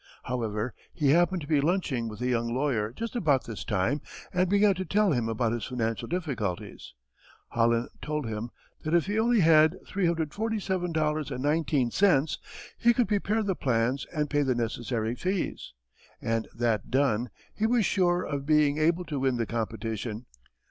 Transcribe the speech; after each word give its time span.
However, 0.23 0.73
he 0.91 1.09
happened 1.11 1.41
to 1.41 1.47
be 1.47 1.61
lunching 1.61 2.07
with 2.07 2.21
a 2.21 2.27
young 2.27 2.51
lawyer 2.55 2.91
just 2.91 3.15
about 3.15 3.43
this 3.45 3.63
time 3.63 4.01
and 4.33 4.49
began 4.49 4.73
to 4.73 4.83
tell 4.83 5.11
him 5.11 5.29
about 5.29 5.51
his 5.51 5.63
financial 5.67 6.07
difficulties. 6.07 6.95
Holland 7.49 7.87
told 8.01 8.25
him 8.25 8.49
that 8.83 8.95
if 8.95 9.05
he 9.05 9.19
only 9.19 9.41
had 9.41 9.75
$347.19 9.85 12.37
he 12.79 12.93
could 12.95 13.07
prepare 13.07 13.43
the 13.43 13.53
plans 13.53 14.07
and 14.11 14.27
pay 14.27 14.41
the 14.41 14.55
necessary 14.55 15.13
fees. 15.13 15.73
And 16.19 16.47
that 16.55 16.89
done, 16.89 17.29
he 17.53 17.67
was 17.67 17.85
sure 17.85 18.23
of 18.23 18.47
being 18.47 18.79
able 18.79 19.05
to 19.05 19.19
win 19.19 19.37
the 19.37 19.45
competition. 19.45 20.25